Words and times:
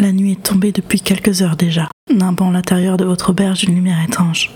La 0.00 0.12
nuit 0.12 0.32
est 0.32 0.42
tombée 0.42 0.70
depuis 0.70 1.00
quelques 1.00 1.42
heures 1.42 1.56
déjà, 1.56 1.88
nimbant 2.08 2.52
l'intérieur 2.52 2.96
de 2.96 3.04
votre 3.04 3.30
auberge 3.30 3.60
d'une 3.60 3.74
lumière 3.74 4.00
étrange. 4.00 4.54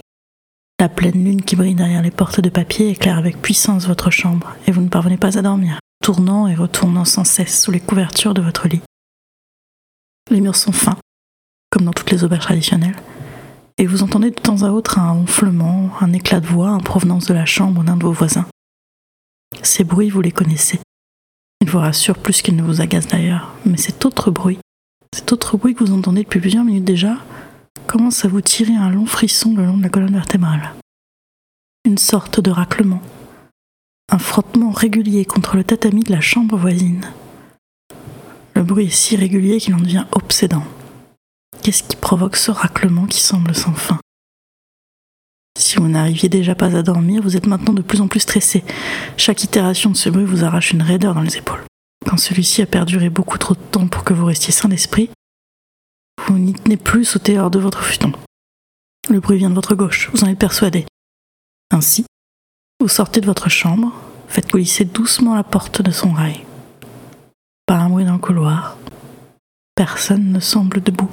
La 0.79 0.89
pleine 0.89 1.25
lune 1.25 1.43
qui 1.43 1.57
brille 1.57 1.75
derrière 1.75 2.03
les 2.03 2.13
portes 2.13 2.41
de 2.41 2.49
papier 2.49 2.91
éclaire 2.91 3.19
avec 3.19 3.43
puissance 3.43 3.89
votre 3.89 4.11
chambre, 4.11 4.55
et 4.69 4.71
vous 4.71 4.83
ne 4.83 4.89
parvenez 4.89 5.17
pas 5.17 5.37
à 5.39 5.43
dormir, 5.43 5.81
tournant 6.01 6.47
et 6.47 6.55
retournant 6.55 7.05
sans 7.05 7.25
cesse 7.25 7.61
sous 7.61 7.73
les 7.73 7.81
couvertures 7.81 8.35
de 8.35 8.41
votre 8.41 8.69
lit. 8.69 8.83
Les 10.31 10.41
murs 10.41 10.55
sont 10.55 10.71
fins, 10.71 10.99
comme 11.71 11.87
dans 11.87 11.93
toutes 11.93 12.13
les 12.13 12.23
auberges 12.23 12.45
traditionnelles, 12.45 12.97
et 13.79 13.87
vous 13.87 14.05
entendez 14.05 14.31
de 14.31 14.41
temps 14.41 14.63
à 14.63 14.71
autre 14.71 15.01
un 15.01 15.11
ronflement, 15.11 15.91
un 16.01 16.13
éclat 16.13 16.39
de 16.39 16.47
voix 16.47 16.71
en 16.71 16.81
provenance 16.81 17.27
de 17.27 17.35
la 17.35 17.47
chambre 17.47 17.83
d'un 17.83 17.97
de 17.97 18.05
vos 18.05 18.13
voisins. 18.13 18.47
Ces 19.63 19.83
bruits, 19.83 20.11
vous 20.11 20.23
les 20.23 20.31
connaissez. 20.31 20.79
Ils 21.61 21.69
vous 21.69 21.81
rassurent 21.81 22.19
plus 22.19 22.43
qu'ils 22.43 22.55
ne 22.55 22.63
vous 22.63 22.81
agacent 22.81 23.09
d'ailleurs, 23.09 23.53
mais 23.67 23.77
cet 23.77 24.05
autre 24.05 24.31
bruit, 24.31 24.59
cet 25.15 25.33
autre 25.33 25.57
bruit 25.57 25.75
que 25.75 25.85
vous 25.85 25.93
entendez 25.93 26.23
depuis 26.23 26.41
plusieurs 26.41 26.65
minutes 26.65 26.85
déjà, 26.85 27.17
commence 27.87 28.25
à 28.25 28.29
vous 28.29 28.41
tirer 28.41 28.75
un 28.75 28.91
long 28.91 29.07
frisson 29.07 29.55
le 29.55 29.65
long 29.65 29.77
de 29.77 29.83
la 29.83 29.89
colonne 29.89 30.15
vertébrale. 30.15 30.73
Une 31.85 31.99
sorte 31.99 32.41
de 32.41 32.51
raclement, 32.51 33.03
un 34.11 34.19
frottement 34.19 34.71
régulier 34.71 35.25
contre 35.25 35.57
le 35.57 35.65
tatami 35.65 36.03
de 36.05 36.13
la 36.13 36.21
chambre 36.21 36.57
voisine. 36.57 37.07
Le 38.55 38.63
bruit 38.63 38.87
est 38.87 38.91
si 38.91 39.17
régulier 39.17 39.59
qu'il 39.59 39.75
en 39.75 39.81
devient 39.81 40.07
obsédant. 40.13 40.65
Qu'est-ce 41.63 41.83
qui 41.83 41.97
provoque 41.97 42.37
ce 42.37 42.51
raclement 42.51 43.07
qui 43.07 43.21
semble 43.21 43.55
sans 43.55 43.75
fin? 43.75 43.99
Si 45.59 45.77
vous 45.77 45.89
n'arriviez 45.89 46.29
déjà 46.29 46.55
pas 46.55 46.77
à 46.77 46.83
dormir, 46.83 47.23
vous 47.23 47.37
êtes 47.37 47.47
maintenant 47.47 47.75
de 47.75 47.83
plus 47.83 48.01
en 48.01 48.09
plus 48.09 48.21
stressé. 48.21 48.65
Chaque 49.17 49.45
itération 49.45 49.91
de 49.91 49.97
ce 49.97 50.09
bruit 50.09 50.25
vous 50.25 50.45
arrache 50.45 50.73
une 50.73 50.83
raideur 50.83 51.15
dans 51.15 51.21
les 51.21 51.37
épaules. 51.37 51.65
Quand 52.13 52.19
celui-ci 52.19 52.61
a 52.61 52.67
perduré 52.67 53.09
beaucoup 53.09 53.39
trop 53.39 53.55
de 53.55 53.59
temps 53.71 53.89
pour 53.89 54.05
que 54.05 54.13
vous 54.13 54.27
restiez 54.27 54.53
sain 54.53 54.69
d'esprit, 54.69 55.09
vous 56.27 56.39
n'y 56.39 56.53
tenez 56.53 56.77
plus 56.77 57.07
sauter 57.07 57.39
hors 57.39 57.51
de 57.51 57.59
votre 57.59 57.83
futon. 57.83 58.13
Le 59.09 59.19
bruit 59.19 59.39
vient 59.39 59.49
de 59.49 59.55
votre 59.55 59.75
gauche, 59.75 60.11
vous 60.13 60.23
en 60.23 60.27
êtes 60.27 60.39
persuadé. 60.39 60.85
Ainsi, 61.71 62.05
vous 62.81 62.89
sortez 62.89 63.23
de 63.23 63.25
votre 63.25 63.49
chambre, 63.49 63.95
faites 64.29 64.51
glisser 64.51 64.85
doucement 64.85 65.35
la 65.35 65.43
porte 65.43 65.81
de 65.81 65.91
son 65.91 66.13
rail. 66.13 66.45
Pas 67.65 67.77
un 67.77 67.89
bruit 67.89 68.05
dans 68.05 68.13
le 68.13 68.19
couloir. 68.19 68.77
Personne 69.75 70.33
ne 70.33 70.41
semble 70.41 70.83
debout. 70.83 71.11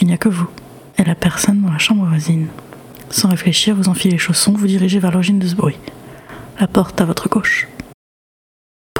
Il 0.00 0.08
n'y 0.08 0.14
a 0.14 0.18
que 0.18 0.28
vous 0.28 0.50
et 0.98 1.04
la 1.04 1.14
personne 1.14 1.62
dans 1.62 1.70
la 1.70 1.78
chambre 1.78 2.06
voisine. 2.06 2.48
Sans 3.08 3.28
réfléchir, 3.28 3.76
vous 3.76 3.88
enfilez 3.88 4.14
les 4.14 4.18
chaussons, 4.18 4.54
vous 4.54 4.66
dirigez 4.66 4.98
vers 4.98 5.12
l'origine 5.12 5.38
de 5.38 5.46
ce 5.46 5.54
bruit. 5.54 5.78
La 6.58 6.66
porte 6.66 7.00
à 7.00 7.04
votre 7.04 7.28
gauche. 7.28 7.68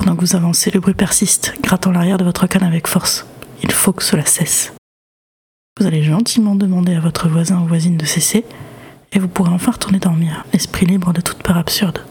Que 0.05 0.21
vous 0.21 0.37
avancez, 0.37 0.71
le 0.71 0.79
bruit 0.79 0.95
persiste, 0.95 1.55
grattant 1.61 1.91
l'arrière 1.91 2.19
de 2.19 2.25
votre 2.25 2.47
canne 2.47 2.63
avec 2.63 2.87
force. 2.87 3.27
Il 3.63 3.73
faut 3.73 3.93
que 3.93 4.05
cela 4.05 4.25
cesse. 4.25 4.73
Vous 5.79 5.87
allez 5.87 6.05
gentiment 6.05 6.55
demander 6.55 6.95
à 6.95 7.01
votre 7.01 7.29
voisin 7.29 7.61
ou 7.61 7.67
voisine 7.67 7.97
de 7.97 8.05
cesser, 8.05 8.45
et 9.11 9.19
vous 9.19 9.27
pourrez 9.27 9.51
enfin 9.51 9.73
retourner 9.73 9.99
dormir, 9.99 10.45
l'esprit 10.53 10.87
libre 10.87 11.13
de 11.13 11.21
toute 11.21 11.43
peur 11.43 11.57
absurde. 11.57 12.05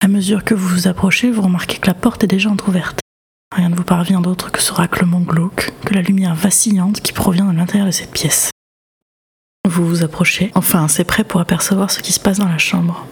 À 0.00 0.08
mesure 0.08 0.42
que 0.42 0.54
vous 0.54 0.66
vous 0.66 0.88
approchez, 0.88 1.30
vous 1.30 1.42
remarquez 1.42 1.78
que 1.78 1.86
la 1.86 1.94
porte 1.94 2.24
est 2.24 2.28
déjà 2.28 2.50
entr'ouverte. 2.50 2.98
Rien 3.54 3.68
ne 3.68 3.76
vous 3.76 3.84
parvient 3.84 4.20
d'autre 4.20 4.50
que 4.50 4.60
ce 4.60 4.72
raclement 4.72 5.20
glauque, 5.20 5.72
que 5.84 5.94
la 5.94 6.02
lumière 6.02 6.34
vacillante 6.34 7.02
qui 7.02 7.12
provient 7.12 7.44
de 7.44 7.56
l'intérieur 7.56 7.86
de 7.86 7.92
cette 7.92 8.12
pièce. 8.12 8.50
Vous 9.68 9.86
vous 9.86 10.02
approchez, 10.02 10.50
enfin 10.56 10.84
assez 10.84 11.04
près 11.04 11.22
pour 11.22 11.40
apercevoir 11.40 11.92
ce 11.92 12.00
qui 12.00 12.12
se 12.12 12.20
passe 12.20 12.38
dans 12.38 12.48
la 12.48 12.58
chambre. 12.58 13.06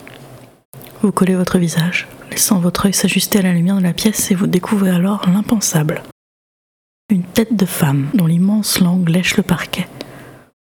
Vous 1.01 1.13
collez 1.13 1.37
votre 1.37 1.59
visage, 1.59 2.09
laissant 2.31 2.59
votre 2.59 2.87
œil 2.87 2.95
s'ajuster 2.95 3.39
à 3.39 3.43
la 3.43 3.53
lumière 3.53 3.77
de 3.77 3.83
la 3.83 3.93
pièce 3.93 4.31
et 4.31 4.35
vous 4.35 4.47
découvrez 4.47 4.91
alors 4.91 5.29
l'impensable. 5.29 6.03
Une 7.11 7.25
tête 7.25 7.57
de 7.57 7.67
femme 7.67 8.09
dont 8.15 8.27
l'immense 8.27 8.79
langue 8.81 9.09
lèche 9.09 9.37
le 9.37 9.43
parquet, 9.43 9.89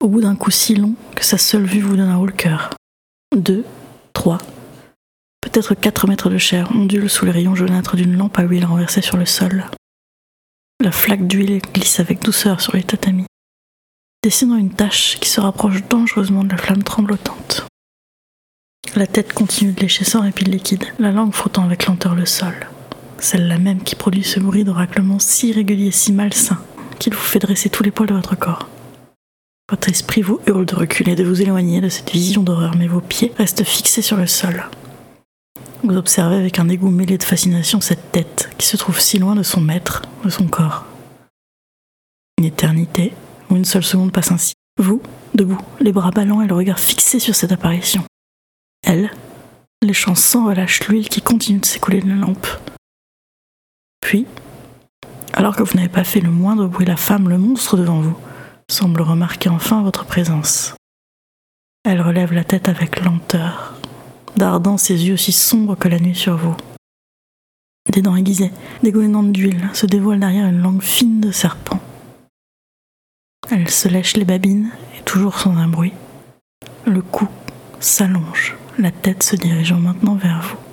au 0.00 0.08
bout 0.08 0.20
d'un 0.20 0.36
coup 0.36 0.50
si 0.50 0.74
long 0.74 0.94
que 1.14 1.24
sa 1.24 1.38
seule 1.38 1.66
vue 1.66 1.80
vous 1.80 1.96
donne 1.96 2.08
un 2.08 2.18
haut 2.18 2.26
le 2.26 2.32
cœur. 2.32 2.70
Deux, 3.36 3.64
trois, 4.12 4.38
peut-être 5.42 5.74
quatre 5.74 6.06
mètres 6.06 6.30
de 6.30 6.38
chair 6.38 6.70
ondulent 6.74 7.08
sous 7.08 7.26
les 7.26 7.32
rayons 7.32 7.54
jaunâtres 7.54 7.96
d'une 7.96 8.16
lampe 8.16 8.38
à 8.38 8.42
huile 8.42 8.64
renversée 8.64 9.02
sur 9.02 9.16
le 9.16 9.26
sol. 9.26 9.66
La 10.80 10.92
flaque 10.92 11.26
d'huile 11.26 11.60
glisse 11.74 12.00
avec 12.00 12.22
douceur 12.22 12.60
sur 12.60 12.76
les 12.76 12.84
tatamis, 12.84 13.26
dessinant 14.22 14.56
une 14.56 14.72
tache 14.72 15.18
qui 15.20 15.28
se 15.28 15.40
rapproche 15.40 15.86
dangereusement 15.88 16.44
de 16.44 16.50
la 16.50 16.56
flamme 16.56 16.82
tremblotante. 16.82 17.66
La 18.98 19.06
tête 19.06 19.32
continue 19.32 19.70
de 19.70 19.80
lécher 19.80 20.02
sans 20.02 20.22
répit 20.22 20.42
liquide, 20.42 20.82
la 20.98 21.12
langue 21.12 21.32
frottant 21.32 21.62
avec 21.62 21.86
lenteur 21.86 22.16
le 22.16 22.26
sol. 22.26 22.66
Celle-là 23.20 23.56
même 23.56 23.84
qui 23.84 23.94
produit 23.94 24.24
ce 24.24 24.40
bruit 24.40 24.64
de 24.64 24.72
raclement 24.72 25.20
si 25.20 25.52
régulier, 25.52 25.92
si 25.92 26.10
malsain, 26.10 26.58
qu'il 26.98 27.14
vous 27.14 27.20
fait 27.20 27.38
dresser 27.38 27.70
tous 27.70 27.84
les 27.84 27.92
poils 27.92 28.08
de 28.08 28.14
votre 28.14 28.36
corps. 28.36 28.68
Votre 29.70 29.88
esprit 29.88 30.22
vous 30.22 30.40
hurle 30.48 30.66
de 30.66 30.74
reculer, 30.74 31.14
de 31.14 31.22
vous 31.22 31.40
éloigner 31.40 31.80
de 31.80 31.88
cette 31.88 32.10
vision 32.10 32.42
d'horreur, 32.42 32.74
mais 32.76 32.88
vos 32.88 33.00
pieds 33.00 33.32
restent 33.38 33.62
fixés 33.62 34.02
sur 34.02 34.16
le 34.16 34.26
sol. 34.26 34.64
Vous 35.84 35.96
observez 35.96 36.34
avec 36.34 36.58
un 36.58 36.64
dégoût 36.64 36.90
mêlé 36.90 37.18
de 37.18 37.22
fascination 37.22 37.80
cette 37.80 38.10
tête 38.10 38.50
qui 38.58 38.66
se 38.66 38.76
trouve 38.76 38.98
si 38.98 39.20
loin 39.20 39.36
de 39.36 39.44
son 39.44 39.60
maître, 39.60 40.02
de 40.24 40.30
son 40.30 40.48
corps. 40.48 40.86
Une 42.36 42.46
éternité, 42.46 43.12
où 43.48 43.54
une 43.54 43.64
seule 43.64 43.84
seconde 43.84 44.10
passe 44.10 44.32
ainsi. 44.32 44.54
Vous, 44.76 45.00
debout, 45.36 45.62
les 45.78 45.92
bras 45.92 46.10
ballants 46.10 46.42
et 46.42 46.48
le 46.48 46.54
regard 46.56 46.80
fixé 46.80 47.20
sur 47.20 47.36
cette 47.36 47.52
apparition. 47.52 48.02
Elle, 48.82 49.10
léchant 49.82 50.14
sans 50.14 50.46
relâche 50.46 50.86
l'huile 50.88 51.08
qui 51.08 51.22
continue 51.22 51.60
de 51.60 51.66
s'écouler 51.66 52.00
de 52.00 52.08
la 52.08 52.14
lampe. 52.14 52.46
Puis, 54.00 54.26
alors 55.32 55.56
que 55.56 55.62
vous 55.62 55.76
n'avez 55.76 55.88
pas 55.88 56.04
fait 56.04 56.20
le 56.20 56.30
moindre 56.30 56.66
bruit, 56.66 56.86
la 56.86 56.96
femme, 56.96 57.28
le 57.28 57.38
monstre 57.38 57.76
devant 57.76 58.00
vous, 58.00 58.16
semble 58.70 59.02
remarquer 59.02 59.48
enfin 59.48 59.82
votre 59.82 60.04
présence. 60.04 60.74
Elle 61.84 62.02
relève 62.02 62.32
la 62.32 62.44
tête 62.44 62.68
avec 62.68 63.02
lenteur, 63.02 63.74
dardant 64.36 64.76
ses 64.76 65.06
yeux 65.06 65.14
aussi 65.14 65.32
sombres 65.32 65.76
que 65.76 65.88
la 65.88 65.98
nuit 65.98 66.14
sur 66.14 66.36
vous. 66.36 66.56
Des 67.92 68.02
dents 68.02 68.16
aiguisées, 68.16 68.52
dégoulinantes 68.82 69.32
d'huile, 69.32 69.70
se 69.72 69.86
dévoilent 69.86 70.20
derrière 70.20 70.46
une 70.46 70.60
langue 70.60 70.82
fine 70.82 71.20
de 71.20 71.30
serpent. 71.30 71.80
Elle 73.50 73.70
se 73.70 73.88
lèche 73.88 74.16
les 74.16 74.26
babines, 74.26 74.70
et 74.98 75.02
toujours 75.02 75.38
sans 75.38 75.56
un 75.56 75.68
bruit. 75.68 75.94
Le 76.84 77.00
cou 77.00 77.28
s'allonge, 77.80 78.56
la 78.78 78.90
tête 78.90 79.22
se 79.22 79.36
dirigeant 79.36 79.78
maintenant 79.78 80.14
vers 80.14 80.40
vous. 80.42 80.67